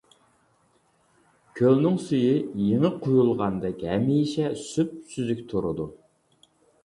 [1.59, 2.31] كۆلنىڭ سۈيى
[2.69, 5.89] يېڭى قۇيۇلغاندەك ھەمىشە سۈپسۈزۈك تۇرىدۇ.